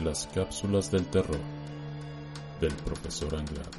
las 0.00 0.26
cápsulas 0.34 0.90
del 0.90 1.06
terror 1.06 1.40
del 2.60 2.74
profesor 2.74 3.34
Anglado. 3.34 3.70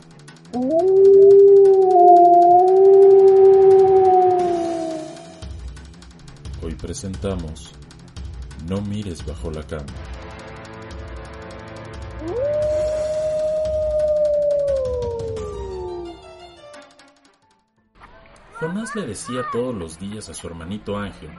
Hoy 6.61 6.75
presentamos 6.75 7.71
No 8.67 8.81
mires 8.81 9.25
bajo 9.25 9.51
la 9.51 9.63
cama. 9.63 9.85
Jonás 18.59 18.95
le 18.95 19.05
decía 19.07 19.43
todos 19.51 19.75
los 19.75 19.99
días 19.99 20.29
a 20.29 20.33
su 20.33 20.47
hermanito 20.47 20.97
Ángel, 20.97 21.31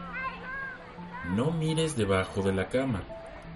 no 1.31 1.53
mires 1.53 1.97
debajo 1.97 2.43
de 2.43 2.53
la 2.53 2.69
cama. 2.69 3.03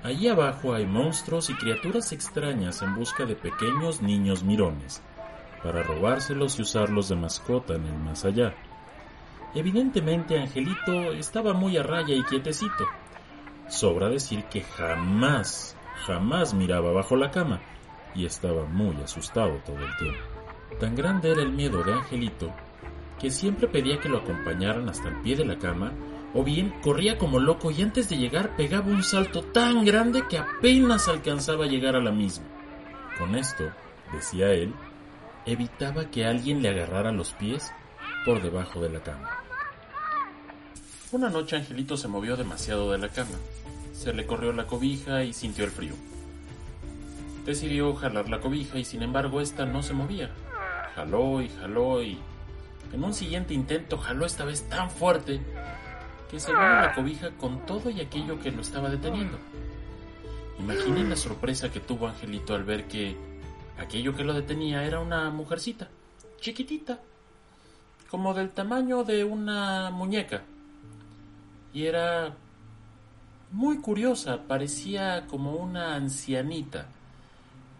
Allí 0.03 0.29
abajo 0.29 0.75
hay 0.75 0.87
monstruos 0.87 1.51
y 1.51 1.55
criaturas 1.55 2.13
extrañas 2.13 2.83
en 2.83 2.95
busca 2.95 3.25
de 3.25 3.35
pequeños 3.35 4.01
niños 4.01 4.45
mirones, 4.45 5.03
para 5.63 5.83
robárselos 5.83 6.59
y 6.59 6.63
usarlos 6.63 7.09
de 7.09 7.17
mascota 7.17 7.75
en 7.75 7.85
el 7.85 7.99
más 7.99 8.25
allá. 8.25 8.55
Evidentemente 9.55 10.39
Angelito 10.39 11.13
estaba 11.13 11.53
muy 11.53 11.77
a 11.77 11.83
raya 11.83 12.15
y 12.15 12.23
quietecito. 12.23 12.87
Sobra 13.69 14.09
decir 14.09 14.45
que 14.45 14.61
jamás, 14.61 15.77
jamás 16.07 16.55
miraba 16.55 16.93
bajo 16.93 17.17
la 17.17 17.31
cama 17.31 17.61
y 18.15 18.25
estaba 18.25 18.67
muy 18.67 18.97
asustado 19.03 19.59
todo 19.67 19.79
el 19.79 19.97
tiempo. 19.97 20.21
Tan 20.79 20.95
grande 20.95 21.33
era 21.33 21.43
el 21.43 21.53
miedo 21.53 21.83
de 21.83 21.95
Angelito 21.95 22.53
que 23.19 23.31
siempre 23.31 23.67
pedía 23.67 23.99
que 23.99 24.09
lo 24.09 24.19
acompañaran 24.19 24.89
hasta 24.89 25.09
el 25.09 25.21
pie 25.23 25.35
de 25.35 25.45
la 25.45 25.59
cama 25.59 25.93
o 26.35 26.45
bien 26.45 26.75
corría 26.83 27.19
como 27.19 27.41
loco 27.41 27.71
y 27.71 27.83
antes 27.83 28.09
de 28.09 28.17
llegar 28.17 28.57
pegaba 28.57 28.87
un 28.87 29.03
salto 29.03 29.43
tan 29.43 29.85
grande 29.85 30.25
que 30.29 30.39
apenas 30.39 31.09
alcanzaba 31.09 31.65
a 31.65 31.69
llegar 31.69 31.97
a 31.97 32.03
la 32.03 32.13
misma. 32.13 32.45
Con 33.19 33.35
esto, 33.35 33.71
decía 34.13 34.53
él, 34.53 34.75
evitaba 35.47 36.11
que 36.11 36.27
alguien 36.27 36.63
le 36.63 36.69
agarrara 36.69 37.13
los 37.13 37.33
pies 37.33 37.73
por 38.25 38.43
debajo 38.43 38.81
de 38.81 38.91
la 38.91 39.01
cama. 39.01 39.31
Una 41.11 41.31
noche 41.31 41.57
Angelito 41.57 41.97
se 41.97 42.09
movió 42.09 42.37
demasiado 42.37 42.93
de 42.93 42.99
la 42.99 43.09
cama. 43.09 43.37
Se 43.95 44.13
le 44.13 44.27
corrió 44.27 44.53
la 44.53 44.67
cobija 44.67 45.25
y 45.25 45.33
sintió 45.33 45.65
el 45.65 45.71
frío. 45.71 45.95
Decidió 47.47 47.95
jalar 47.95 48.29
la 48.29 48.41
cobija 48.41 48.79
y 48.79 48.85
sin 48.85 49.03
embargo 49.03 49.41
esta 49.41 49.65
no 49.65 49.83
se 49.83 49.95
movía. 49.95 50.31
Jaló 50.95 51.41
y 51.41 51.49
jaló 51.49 52.03
y 52.03 52.19
en 52.93 53.05
un 53.05 53.15
siguiente 53.15 53.55
intento 53.55 53.97
jaló 53.97 54.27
esta 54.27 54.45
vez 54.45 54.69
tan 54.69 54.91
fuerte 54.91 55.41
que 56.31 56.39
se 56.39 56.53
la 56.53 56.93
cobija 56.95 57.31
con 57.33 57.65
todo 57.65 57.91
y 57.91 58.01
aquello 58.01 58.39
que 58.41 58.51
lo 58.51 58.63
estaba 58.63 58.91
deteniendo. 58.91 59.39
Imaginen 60.59 61.09
la 61.09 61.17
sorpresa 61.17 61.71
que 61.71 61.81
tuvo 61.81 62.09
Angelito 62.09 62.55
al 62.55 62.65
ver 62.65 62.87
que 62.87 63.17
aquello 63.79 64.15
que 64.15 64.25
lo 64.25 64.35
detenía 64.35 64.85
era 64.85 65.01
una 65.01 65.31
mujercita, 65.31 65.89
chiquitita, 66.41 66.99
como 68.11 68.35
del 68.35 68.51
tamaño 68.51 69.05
de 69.05 69.25
una 69.25 69.91
muñeca. 69.91 70.43
Y 71.73 71.85
era 71.85 72.35
muy 73.53 73.79
curiosa, 73.79 74.43
parecía 74.47 75.27
como 75.27 75.53
una 75.53 75.95
ancianita, 75.95 76.87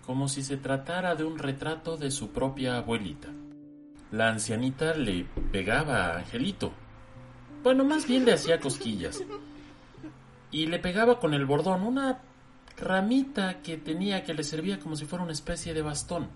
como 0.07 0.29
si 0.29 0.43
se 0.43 0.57
tratara 0.57 1.15
de 1.15 1.25
un 1.25 1.39
retrato 1.39 1.97
de 1.97 2.11
su 2.11 2.31
propia 2.31 2.79
abuelita. 2.79 3.29
La 4.11 4.29
ancianita 4.29 4.95
le 4.95 5.27
pegaba 5.53 6.07
a 6.07 6.19
Angelito, 6.19 6.73
bueno, 7.63 7.85
más 7.85 8.07
bien 8.07 8.25
le 8.25 8.33
hacía 8.33 8.61
cosquillas. 8.61 9.23
Y 10.51 10.67
le 10.67 10.79
pegaba 10.79 11.19
con 11.19 11.35
el 11.35 11.45
bordón 11.45 11.83
una 11.83 12.21
ramita 12.77 13.61
que 13.61 13.77
tenía 13.77 14.23
que 14.25 14.35
le 14.35 14.45
servía 14.45 14.79
como 14.79 14.97
si 14.97 15.05
fuera 15.05 15.25
una 15.25 15.33
especie 15.33 15.75
de 15.75 15.83
bastón. 15.83 16.29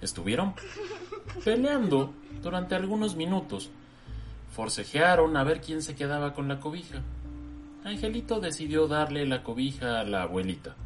Estuvieron 0.00 0.54
peleando 1.44 2.14
durante 2.42 2.74
algunos 2.74 3.16
minutos. 3.16 3.70
Forcejearon 4.52 5.36
a 5.36 5.44
ver 5.44 5.60
quién 5.60 5.82
se 5.82 5.94
quedaba 5.94 6.32
con 6.32 6.48
la 6.48 6.60
cobija. 6.60 7.02
Angelito 7.84 8.40
decidió 8.40 8.86
darle 8.86 9.26
la 9.26 9.42
cobija 9.42 10.00
a 10.00 10.04
la 10.04 10.22
abuelita. 10.22 10.76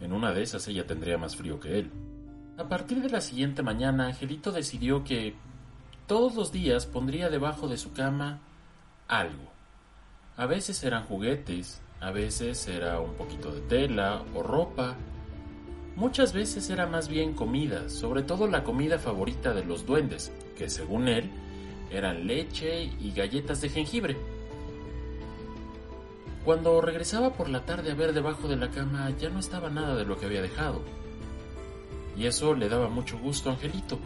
En 0.00 0.12
una 0.12 0.32
de 0.32 0.42
esas 0.42 0.66
ella 0.68 0.86
tendría 0.86 1.18
más 1.18 1.36
frío 1.36 1.60
que 1.60 1.78
él. 1.78 1.90
A 2.56 2.68
partir 2.68 3.00
de 3.00 3.10
la 3.10 3.20
siguiente 3.20 3.62
mañana, 3.62 4.06
Angelito 4.06 4.52
decidió 4.52 5.04
que 5.04 5.34
todos 6.06 6.34
los 6.34 6.52
días 6.52 6.86
pondría 6.86 7.28
debajo 7.28 7.68
de 7.68 7.76
su 7.76 7.92
cama 7.92 8.40
algo. 9.10 9.50
A 10.36 10.46
veces 10.46 10.82
eran 10.84 11.04
juguetes, 11.04 11.82
a 12.00 12.12
veces 12.12 12.66
era 12.68 13.00
un 13.00 13.14
poquito 13.14 13.50
de 13.50 13.60
tela 13.62 14.22
o 14.34 14.42
ropa. 14.42 14.96
Muchas 15.96 16.32
veces 16.32 16.70
era 16.70 16.86
más 16.86 17.08
bien 17.08 17.34
comida, 17.34 17.90
sobre 17.90 18.22
todo 18.22 18.46
la 18.46 18.64
comida 18.64 18.98
favorita 18.98 19.52
de 19.52 19.64
los 19.64 19.84
duendes, 19.84 20.32
que 20.56 20.70
según 20.70 21.08
él 21.08 21.28
eran 21.90 22.26
leche 22.26 22.84
y 22.84 23.12
galletas 23.12 23.60
de 23.60 23.68
jengibre. 23.68 24.16
Cuando 26.44 26.80
regresaba 26.80 27.34
por 27.34 27.50
la 27.50 27.66
tarde 27.66 27.90
a 27.90 27.94
ver 27.94 28.14
debajo 28.14 28.48
de 28.48 28.56
la 28.56 28.70
cama 28.70 29.10
ya 29.18 29.28
no 29.28 29.40
estaba 29.40 29.68
nada 29.68 29.94
de 29.96 30.06
lo 30.06 30.18
que 30.18 30.26
había 30.26 30.40
dejado. 30.40 30.80
Y 32.16 32.26
eso 32.26 32.54
le 32.54 32.68
daba 32.68 32.88
mucho 32.88 33.18
gusto 33.18 33.50
a 33.50 33.54
Angelito. 33.54 33.98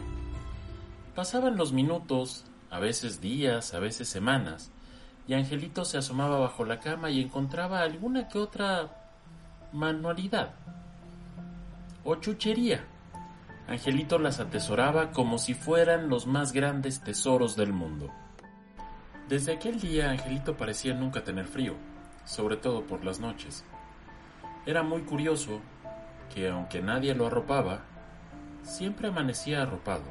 Pasaban 1.15 1.55
los 1.55 1.71
minutos, 1.71 2.43
a 2.69 2.79
veces 2.79 3.21
días, 3.21 3.73
a 3.73 3.79
veces 3.79 4.09
semanas, 4.09 4.71
y 5.27 5.33
Angelito 5.33 5.85
se 5.85 5.97
asomaba 5.97 6.39
bajo 6.39 6.65
la 6.65 6.79
cama 6.79 7.09
y 7.09 7.21
encontraba 7.21 7.81
alguna 7.81 8.27
que 8.27 8.37
otra 8.37 8.89
manualidad 9.71 10.53
o 12.03 12.15
chuchería. 12.15 12.85
Angelito 13.67 14.19
las 14.19 14.39
atesoraba 14.39 15.11
como 15.11 15.39
si 15.39 15.55
fueran 15.55 16.07
los 16.07 16.27
más 16.27 16.53
grandes 16.53 17.01
tesoros 17.01 17.55
del 17.55 17.73
mundo. 17.73 18.11
Desde 19.27 19.53
aquel 19.53 19.79
día 19.79 20.11
Angelito 20.11 20.55
parecía 20.55 20.93
nunca 20.93 21.23
tener 21.23 21.45
frío, 21.45 21.75
sobre 22.25 22.57
todo 22.57 22.85
por 22.85 23.03
las 23.03 23.19
noches. 23.19 23.65
Era 24.67 24.83
muy 24.83 25.01
curioso 25.01 25.61
que 26.33 26.49
aunque 26.49 26.81
nadie 26.81 27.15
lo 27.15 27.25
arropaba, 27.25 27.81
siempre 28.61 29.07
amanecía 29.07 29.63
arropado. 29.63 30.05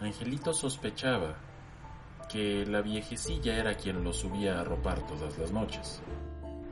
Angelito 0.00 0.52
sospechaba 0.52 1.36
que 2.28 2.64
la 2.66 2.82
viejecilla 2.82 3.56
era 3.56 3.74
quien 3.74 4.04
lo 4.04 4.12
subía 4.12 4.60
a 4.60 4.64
ropar 4.64 5.06
todas 5.06 5.38
las 5.38 5.50
noches. 5.52 6.00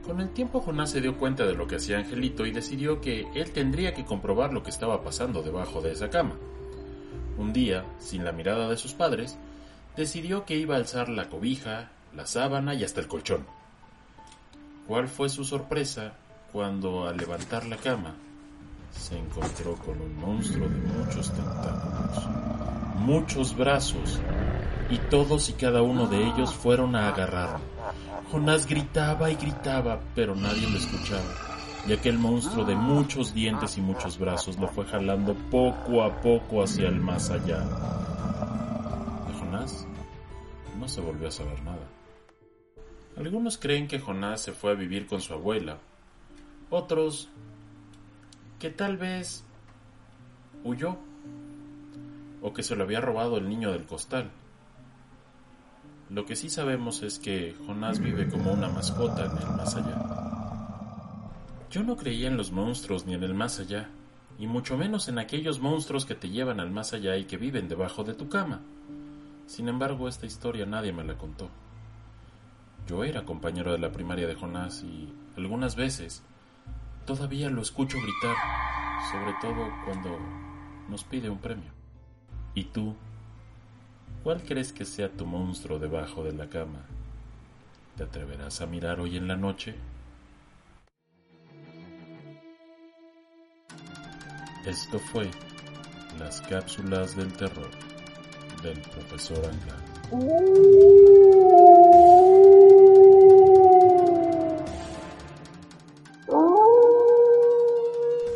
Con 0.05 0.21
el 0.21 0.31
tiempo 0.31 0.61
Jonás 0.61 0.91
se 0.91 1.01
dio 1.01 1.19
cuenta 1.19 1.45
de 1.45 1.55
lo 1.55 1.67
que 1.67 1.77
hacía 1.77 1.99
Angelito 1.99 2.47
y 2.47 2.53
decidió 2.53 3.01
que 3.01 3.27
él 3.35 3.51
tendría 3.53 3.93
que 3.93 4.05
comprobar 4.05 4.53
lo 4.53 4.63
que 4.63 4.71
estaba 4.71 5.03
pasando 5.03 5.43
debajo 5.43 5.81
de 5.81 5.93
esa 5.93 6.11
cama. 6.11 6.37
Un 7.39 7.53
día, 7.53 7.85
sin 7.99 8.25
la 8.25 8.33
mirada 8.33 8.69
de 8.69 8.77
sus 8.77 8.93
padres, 8.93 9.37
decidió 9.97 10.45
que 10.45 10.57
iba 10.57 10.77
a 10.77 10.79
alzar 10.79 11.09
la 11.09 11.29
cobija, 11.29 11.91
la 12.15 12.27
sábana 12.27 12.75
y 12.75 12.85
hasta 12.85 13.01
el 13.01 13.09
colchón. 13.09 13.47
¿Cuál 14.87 15.09
fue 15.09 15.29
su 15.29 15.45
sorpresa 15.45 16.15
cuando 16.53 17.09
al 17.09 17.17
levantar 17.17 17.67
la 17.67 17.77
cama 17.77 18.15
se 18.93 19.19
encontró 19.19 19.75
con 19.75 20.01
un 20.01 20.17
monstruo 20.17 20.69
de 20.69 20.77
muchos 20.77 21.33
tentáculos, 21.33 22.25
muchos 22.99 23.57
brazos 23.57 24.21
y 24.89 24.99
todos 24.99 25.49
y 25.51 25.55
cada 25.55 25.83
uno 25.83 26.07
de 26.07 26.25
ellos 26.25 26.55
fueron 26.55 26.95
a 26.95 27.09
agarrarlo. 27.09 27.61
Jonás 28.31 28.67
gritaba 28.67 29.31
y 29.31 29.37
gritaba, 29.37 30.01
pero 30.15 30.35
nadie 30.35 30.69
lo 30.69 30.79
escuchaba, 30.79 31.23
y 31.87 31.93
aquel 31.93 32.19
monstruo 32.19 32.65
de 32.65 32.75
muchos 32.75 33.33
dientes 33.35 33.79
y 33.79 33.81
muchos 33.81 34.19
brazos 34.19 34.59
lo 34.59 34.69
fue 34.69 34.85
jalando 34.87 35.35
poco 35.51 36.03
a 36.03 36.21
poco 36.21 36.63
hacia 36.63 36.89
el 36.89 37.01
más 37.01 37.31
allá. 37.31 37.61
De 37.61 39.35
Jonás 39.39 39.87
no 40.79 40.89
se 40.89 41.01
volvió 41.01 41.29
a 41.29 41.33
saber 41.33 41.63
nada. 41.63 41.87
Algunos 43.17 43.59
creen 43.59 43.89
que 43.89 43.99
Jonás 43.99 44.43
se 44.43 44.53
fue 44.53 44.73
a 44.73 44.75
vivir 44.75 45.07
con 45.07 45.21
su 45.21 45.33
abuela, 45.33 45.79
otros 46.71 47.29
que 48.59 48.71
tal 48.71 48.97
vez 48.97 49.45
huyó 50.65 50.97
o 52.43 52.53
que 52.53 52.63
se 52.63 52.77
lo 52.77 52.85
había 52.85 53.01
robado 53.01 53.39
el 53.39 53.49
niño 53.49 53.73
del 53.73 53.87
costal. 53.87 54.31
Lo 56.09 56.25
que 56.25 56.37
sí 56.37 56.49
sabemos 56.49 57.03
es 57.03 57.19
que 57.19 57.55
Jonás 57.67 57.99
vive 57.99 58.29
como 58.29 58.53
una 58.53 58.69
mascota 58.69 59.25
en 59.25 59.37
el 59.39 59.57
más 59.57 59.75
allá. 59.75 60.17
Yo 61.71 61.83
no 61.83 61.97
creía 61.97 62.29
en 62.29 62.37
los 62.37 62.53
monstruos 62.53 63.07
ni 63.07 63.15
en 63.15 63.25
el 63.25 63.35
más 63.35 63.59
allá, 63.59 63.91
y 64.39 64.47
mucho 64.47 64.77
menos 64.77 65.09
en 65.09 65.19
aquellos 65.19 65.61
monstruos 65.61 66.07
que 66.07 66.15
te 66.15 66.29
llevan 66.29 66.61
al 66.61 66.71
más 66.71 66.93
allá 66.93 67.17
y 67.17 67.25
que 67.25 67.39
viven 67.39 67.69
debajo 67.69 68.05
de 68.05 68.15
tu 68.15 68.29
cama. 68.29 68.61
Sin 69.47 69.69
embargo, 69.69 70.09
esta 70.09 70.27
historia 70.27 70.65
nadie 70.65 70.93
me 70.93 71.05
la 71.05 71.19
contó. 71.19 71.49
Yo 72.87 73.03
era 73.03 73.25
compañero 73.25 73.73
de 73.73 73.79
la 73.79 73.91
primaria 73.91 74.29
de 74.29 74.37
Jonás 74.37 74.85
y 74.85 75.13
algunas 75.37 75.75
veces 75.75 76.23
todavía 77.05 77.51
lo 77.51 77.63
escucho 77.63 77.99
gritar, 77.99 78.37
sobre 79.11 79.35
todo 79.41 79.69
cuando 79.85 80.17
nos 80.89 81.03
pide 81.03 81.29
un 81.29 81.39
premio. 81.39 81.73
¿Y 82.55 82.65
tú? 82.65 82.95
¿Cuál 84.23 84.43
crees 84.43 84.73
que 84.73 84.85
sea 84.85 85.11
tu 85.11 85.25
monstruo 85.25 85.79
debajo 85.79 86.25
de 86.25 86.33
la 86.33 86.49
cama? 86.49 86.81
¿Te 87.97 88.05
atreverás 88.05 88.61
a 88.61 88.67
mirar 88.67 89.01
hoy 89.01 89.17
en 89.17 89.29
la 89.29 89.37
noche? 89.37 89.75
Esto 94.67 94.99
fue 94.99 95.31
las 96.19 96.41
cápsulas 96.43 97.15
del 97.17 97.33
terror 97.33 97.71
del 98.63 98.81
profesor 98.81 99.39
Angla. 99.47 99.77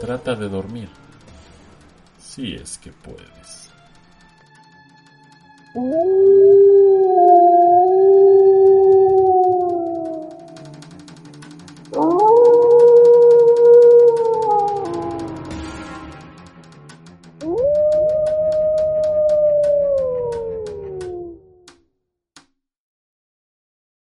Trata 0.01 0.35
de 0.35 0.49
dormir, 0.49 0.89
si 2.19 2.55
es 2.55 2.79
que 2.79 2.93
puedes. 2.93 3.70
呜 5.75 6.40